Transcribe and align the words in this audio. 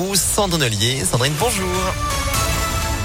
vous, 0.00 0.14
Sandrine 0.14 1.34
bonjour. 1.38 1.66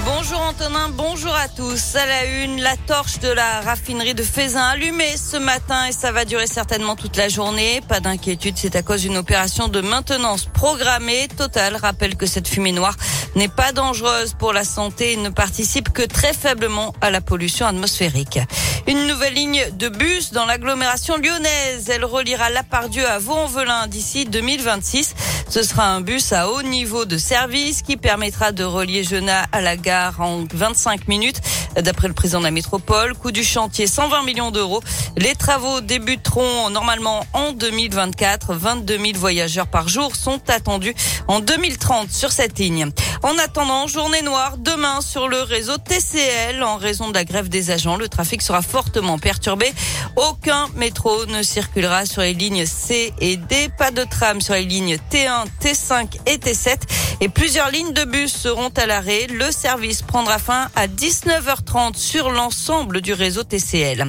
Bonjour 0.06 0.40
Antonin, 0.40 0.88
bonjour 0.88 1.34
à 1.34 1.48
tous. 1.48 1.94
À 1.94 2.06
la 2.06 2.24
une, 2.24 2.62
la 2.62 2.76
torche 2.76 3.18
de 3.18 3.28
la 3.28 3.60
raffinerie 3.60 4.14
de 4.14 4.22
Faisin 4.22 4.62
allumée 4.62 5.16
ce 5.16 5.36
matin 5.36 5.86
et 5.88 5.92
ça 5.92 6.10
va 6.10 6.24
durer 6.24 6.46
certainement 6.46 6.96
toute 6.96 7.16
la 7.16 7.28
journée. 7.28 7.82
Pas 7.86 8.00
d'inquiétude, 8.00 8.54
c'est 8.56 8.76
à 8.76 8.82
cause 8.82 9.02
d'une 9.02 9.16
opération 9.16 9.68
de 9.68 9.80
maintenance 9.80 10.46
programmée. 10.46 11.28
Total 11.36 11.76
rappelle 11.76 12.16
que 12.16 12.24
cette 12.24 12.48
fumée 12.48 12.72
noire 12.72 12.96
n'est 13.34 13.48
pas 13.48 13.72
dangereuse 13.72 14.34
pour 14.34 14.52
la 14.52 14.64
santé 14.64 15.12
et 15.12 15.16
ne 15.16 15.28
participe 15.28 15.92
que 15.92 16.02
très 16.02 16.32
faiblement 16.32 16.94
à 17.00 17.10
la 17.10 17.20
pollution 17.20 17.66
atmosphérique. 17.66 18.38
Une 18.86 19.06
nouvelle 19.06 19.34
ligne 19.34 19.64
de 19.72 19.88
bus 19.88 20.32
dans 20.32 20.46
l'agglomération 20.46 21.16
lyonnaise. 21.16 21.88
Elle 21.88 22.04
reliera 22.04 22.50
Lapardieu 22.50 23.06
à 23.06 23.18
Vaux-en-Velin 23.18 23.88
d'ici 23.88 24.24
2026. 24.26 25.14
Ce 25.48 25.62
sera 25.62 25.88
un 25.88 26.00
bus 26.00 26.32
à 26.32 26.50
haut 26.50 26.62
niveau 26.62 27.04
de 27.04 27.18
service 27.18 27.82
qui 27.82 27.96
permettra 27.96 28.52
de 28.52 28.64
relier 28.64 29.04
Genappe 29.04 29.48
à 29.52 29.60
la 29.60 29.76
gare 29.76 30.20
en 30.20 30.44
25 30.52 31.08
minutes. 31.08 31.40
D'après 31.82 32.08
le 32.08 32.14
président 32.14 32.38
de 32.38 32.44
la 32.44 32.50
métropole, 32.50 33.14
coût 33.14 33.32
du 33.32 33.44
chantier 33.44 33.86
120 33.86 34.22
millions 34.22 34.50
d'euros. 34.50 34.82
Les 35.16 35.34
travaux 35.34 35.82
débuteront 35.82 36.70
normalement 36.70 37.26
en 37.34 37.52
2024. 37.52 38.54
22 38.54 38.98
000 38.98 39.12
voyageurs 39.16 39.66
par 39.66 39.86
jour 39.88 40.16
sont 40.16 40.40
attendus 40.48 40.94
en 41.28 41.40
2030 41.40 42.10
sur 42.10 42.32
cette 42.32 42.58
ligne. 42.58 42.90
En 43.22 43.36
attendant, 43.38 43.86
journée 43.86 44.22
noire 44.22 44.56
demain 44.56 45.02
sur 45.02 45.28
le 45.28 45.40
réseau 45.42 45.76
TCL. 45.76 46.62
En 46.62 46.76
raison 46.76 47.08
de 47.08 47.14
la 47.14 47.24
grève 47.24 47.48
des 47.50 47.70
agents, 47.70 47.96
le 47.96 48.08
trafic 48.08 48.40
sera 48.40 48.62
fortement 48.62 49.18
perturbé. 49.18 49.70
Aucun 50.16 50.68
métro 50.76 51.26
ne 51.26 51.42
circulera 51.42 52.06
sur 52.06 52.22
les 52.22 52.32
lignes 52.32 52.64
C 52.64 53.12
et 53.20 53.36
D. 53.36 53.68
Pas 53.76 53.90
de 53.90 54.04
tram 54.04 54.40
sur 54.40 54.54
les 54.54 54.64
lignes 54.64 54.96
T1, 55.10 55.44
T5 55.60 56.18
et 56.24 56.38
T7. 56.38 56.78
Et 57.20 57.30
plusieurs 57.30 57.70
lignes 57.70 57.94
de 57.94 58.04
bus 58.04 58.30
seront 58.30 58.68
à 58.76 58.84
l'arrêt. 58.84 59.26
Le 59.28 59.50
service 59.50 60.02
prendra 60.02 60.38
fin 60.38 60.68
à 60.76 60.86
19h30 60.86 61.96
sur 61.96 62.30
l'ensemble 62.30 63.00
du 63.00 63.14
réseau 63.14 63.42
TCL. 63.42 64.06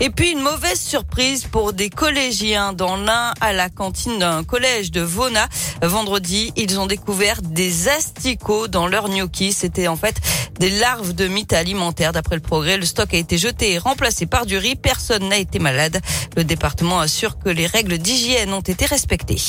Et 0.00 0.10
puis 0.10 0.32
une 0.32 0.40
mauvaise 0.40 0.80
surprise 0.80 1.44
pour 1.44 1.72
des 1.72 1.88
collégiens 1.88 2.72
dans 2.72 2.96
l'un 2.96 3.32
à 3.40 3.52
la 3.52 3.68
cantine 3.68 4.18
d'un 4.18 4.42
collège 4.42 4.90
de 4.90 5.00
Vona. 5.00 5.48
Vendredi, 5.82 6.52
ils 6.56 6.80
ont 6.80 6.86
découvert 6.86 7.42
des 7.42 7.88
asticots 7.88 8.66
dans 8.66 8.88
leur 8.88 9.08
gnocchi. 9.08 9.52
C'était 9.52 9.86
en 9.86 9.96
fait 9.96 10.20
des 10.58 10.70
larves 10.70 11.14
de 11.14 11.28
mythes 11.28 11.52
alimentaires. 11.52 12.12
D'après 12.12 12.34
le 12.34 12.42
progrès, 12.42 12.76
le 12.76 12.86
stock 12.86 13.14
a 13.14 13.18
été 13.18 13.38
jeté 13.38 13.74
et 13.74 13.78
remplacé 13.78 14.26
par 14.26 14.46
du 14.46 14.58
riz. 14.58 14.74
Personne 14.74 15.28
n'a 15.28 15.38
été 15.38 15.60
malade. 15.60 16.00
Le 16.36 16.42
département 16.42 16.98
assure 16.98 17.38
que 17.38 17.50
les 17.50 17.66
règles 17.66 17.98
d'hygiène 17.98 18.52
ont 18.52 18.60
été 18.60 18.84
respectées. 18.84 19.40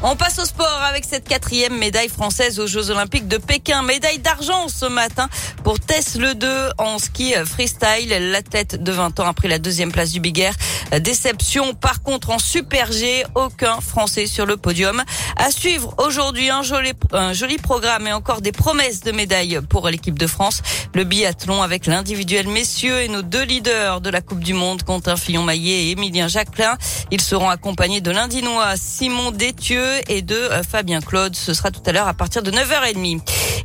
On 0.00 0.14
passe 0.14 0.38
au 0.38 0.44
sport 0.44 0.80
avec 0.88 1.04
cette 1.04 1.26
quatrième 1.26 1.76
médaille 1.76 2.08
française 2.08 2.60
aux 2.60 2.68
Jeux 2.68 2.90
Olympiques 2.90 3.26
de 3.26 3.36
Pékin. 3.36 3.82
Médaille 3.82 4.20
d'argent 4.20 4.68
ce 4.68 4.86
matin 4.86 5.28
pour 5.64 5.80
Tess 5.80 6.16
Le 6.16 6.36
2 6.36 6.68
en 6.78 7.00
ski 7.00 7.34
freestyle. 7.44 8.30
L'athlète 8.30 8.80
de 8.80 8.92
20 8.92 9.18
ans 9.18 9.26
a 9.26 9.32
pris 9.32 9.48
la 9.48 9.58
deuxième 9.58 9.90
place 9.90 10.12
du 10.12 10.20
Big 10.20 10.38
Air. 10.38 10.54
Déception 11.00 11.74
par 11.74 12.00
contre 12.02 12.30
en 12.30 12.38
Super 12.38 12.92
G. 12.92 13.24
Aucun 13.34 13.80
Français 13.80 14.26
sur 14.26 14.46
le 14.46 14.56
podium. 14.56 15.02
À 15.36 15.50
suivre 15.50 15.96
aujourd'hui 15.98 16.48
un 16.48 16.62
joli, 16.62 16.92
un 17.10 17.32
joli 17.32 17.58
programme 17.58 18.06
et 18.06 18.12
encore 18.12 18.40
des 18.40 18.52
promesses 18.52 19.00
de 19.00 19.10
médailles 19.10 19.58
pour 19.68 19.88
l'équipe 19.88 20.18
de 20.18 20.28
France. 20.28 20.62
Le 20.98 21.04
biathlon 21.04 21.62
avec 21.62 21.86
l'individuel 21.86 22.48
messieurs 22.48 23.02
et 23.02 23.06
nos 23.06 23.22
deux 23.22 23.44
leaders 23.44 24.00
de 24.00 24.10
la 24.10 24.20
Coupe 24.20 24.40
du 24.40 24.52
Monde, 24.52 24.82
Quentin 24.82 25.16
Fillon-Maillet 25.16 25.84
et 25.84 25.90
Émilien 25.92 26.26
Jacquelin. 26.26 26.76
Ils 27.12 27.20
seront 27.20 27.48
accompagnés 27.48 28.00
de 28.00 28.10
l'Indinois 28.10 28.74
Simon 28.76 29.30
Détieux 29.30 30.00
et 30.08 30.22
de 30.22 30.34
euh, 30.34 30.64
Fabien 30.64 31.00
Claude. 31.00 31.36
Ce 31.36 31.54
sera 31.54 31.70
tout 31.70 31.82
à 31.86 31.92
l'heure 31.92 32.08
à 32.08 32.14
partir 32.14 32.42
de 32.42 32.50
9h30. 32.50 33.20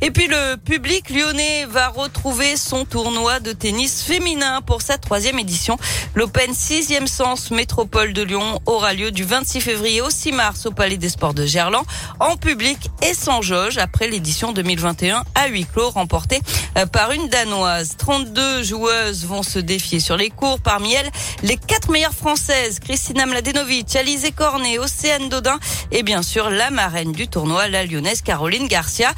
Et 0.06 0.10
puis 0.10 0.26
le 0.26 0.56
public 0.56 1.08
lyonnais 1.08 1.64
va 1.64 1.88
retrouver 1.88 2.58
son 2.58 2.84
tournoi 2.84 3.40
de 3.40 3.52
tennis 3.52 4.02
féminin 4.02 4.60
pour 4.60 4.82
sa 4.82 4.98
troisième 4.98 5.38
édition. 5.38 5.78
L'Open 6.14 6.52
6e 6.52 7.06
Sens 7.06 7.50
Métropole 7.50 8.12
de 8.12 8.20
Lyon 8.20 8.60
aura 8.66 8.92
lieu 8.92 9.12
du 9.12 9.24
26 9.24 9.62
février 9.62 10.02
au 10.02 10.10
6 10.10 10.32
mars 10.32 10.66
au 10.66 10.72
Palais 10.72 10.98
des 10.98 11.08
Sports 11.08 11.32
de 11.32 11.46
Gerland 11.46 11.86
en 12.20 12.36
public 12.36 12.90
et 13.00 13.14
sans 13.14 13.40
jauge 13.40 13.78
après 13.78 14.06
l'édition 14.06 14.52
2021 14.52 15.24
à 15.34 15.46
huis 15.46 15.64
clos 15.64 15.88
remportée 15.88 16.42
euh, 16.76 16.84
par 16.84 17.12
une 17.12 17.28
Danoise. 17.28 17.96
32 17.96 18.62
joueuses 18.62 19.24
vont 19.24 19.42
se 19.42 19.58
défier 19.58 20.00
sur 20.00 20.18
les 20.18 20.28
cours. 20.28 20.60
Parmi 20.60 20.92
elles, 20.92 21.10
les 21.42 21.56
quatre 21.56 21.90
meilleures 21.90 22.12
françaises, 22.12 22.78
Christina 22.78 23.24
Mladenovic, 23.24 23.96
Alizé 23.96 24.32
Cornet, 24.32 24.78
Océane 24.78 25.30
Dodin 25.30 25.58
et 25.92 26.02
bien 26.02 26.22
sûr 26.22 26.50
la 26.50 26.68
marraine 26.68 27.12
du 27.12 27.26
tournoi, 27.26 27.68
la 27.68 27.86
lyonnaise 27.86 28.20
Caroline 28.20 28.68
Garcia. 28.68 29.14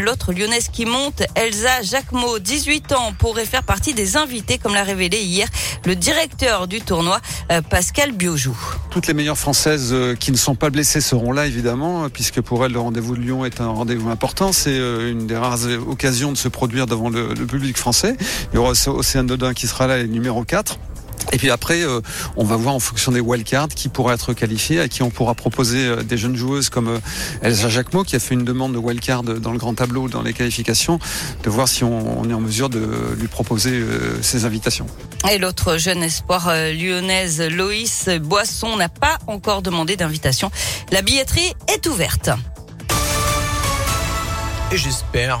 L'autre 0.00 0.32
lyonnaise 0.32 0.68
qui 0.68 0.86
monte, 0.86 1.22
Elsa 1.34 1.82
Jacquemot, 1.82 2.38
18 2.38 2.92
ans, 2.92 3.12
pourrait 3.18 3.44
faire 3.44 3.62
partie 3.62 3.94
des 3.94 4.16
invités, 4.16 4.58
comme 4.58 4.74
l'a 4.74 4.84
révélé 4.84 5.18
hier 5.18 5.48
le 5.84 5.94
directeur 5.94 6.66
du 6.66 6.80
tournoi, 6.80 7.20
euh, 7.52 7.60
Pascal 7.62 8.12
Biojou. 8.12 8.56
Toutes 8.90 9.06
les 9.06 9.14
meilleures 9.14 9.38
françaises 9.38 9.90
euh, 9.92 10.14
qui 10.14 10.32
ne 10.32 10.36
sont 10.36 10.54
pas 10.54 10.70
blessées 10.70 11.00
seront 11.00 11.32
là, 11.32 11.46
évidemment, 11.46 12.08
puisque 12.08 12.40
pour 12.40 12.64
elles, 12.64 12.72
le 12.72 12.80
rendez-vous 12.80 13.16
de 13.16 13.20
Lyon 13.20 13.44
est 13.44 13.60
un 13.60 13.68
rendez-vous 13.68 14.10
important. 14.10 14.52
C'est 14.52 14.78
euh, 14.78 15.10
une 15.10 15.26
des 15.26 15.36
rares 15.36 15.66
occasions 15.86 16.32
de 16.32 16.36
se 16.36 16.48
produire 16.48 16.86
devant 16.86 17.10
le, 17.10 17.34
le 17.34 17.46
public 17.46 17.76
français. 17.76 18.16
Il 18.52 18.56
y 18.56 18.58
aura 18.58 18.72
Océane 18.86 19.26
Dodin 19.26 19.54
qui 19.54 19.66
sera 19.66 19.86
là, 19.86 20.02
numéro 20.04 20.44
4. 20.44 20.78
Et 21.32 21.38
puis 21.38 21.50
après, 21.50 21.82
euh, 21.82 22.00
on 22.36 22.44
va 22.44 22.56
voir 22.56 22.74
en 22.74 22.80
fonction 22.80 23.12
des 23.12 23.20
wildcards 23.20 23.68
qui 23.68 23.88
pourra 23.88 24.14
être 24.14 24.32
qualifié, 24.32 24.80
à 24.80 24.88
qui 24.88 25.02
on 25.02 25.10
pourra 25.10 25.34
proposer 25.34 25.86
euh, 25.86 26.02
des 26.02 26.16
jeunes 26.16 26.36
joueuses 26.36 26.70
comme 26.70 26.88
euh, 26.88 26.98
Elsa 27.42 27.68
Jacquemot, 27.68 28.04
qui 28.04 28.16
a 28.16 28.20
fait 28.20 28.34
une 28.34 28.44
demande 28.44 28.72
de 28.72 28.78
wildcard 28.78 29.22
dans 29.22 29.52
le 29.52 29.58
grand 29.58 29.74
tableau, 29.74 30.08
dans 30.08 30.22
les 30.22 30.32
qualifications, 30.32 30.98
de 31.42 31.50
voir 31.50 31.68
si 31.68 31.84
on, 31.84 32.28
est 32.28 32.34
en 32.34 32.40
mesure 32.40 32.68
de 32.68 32.88
lui 33.18 33.28
proposer 33.28 33.82
ces 34.22 34.44
invitations. 34.44 34.86
Et 35.30 35.38
l'autre 35.38 35.76
jeune 35.76 36.02
espoir 36.02 36.52
lyonnaise, 36.72 37.40
Loïs 37.40 38.08
Boisson, 38.20 38.76
n'a 38.76 38.88
pas 38.88 39.18
encore 39.26 39.62
demandé 39.62 39.96
d'invitation. 39.96 40.50
La 40.90 41.02
billetterie 41.02 41.52
est 41.68 41.86
ouverte. 41.86 42.30
Et 44.72 44.76
j'espère 44.76 45.38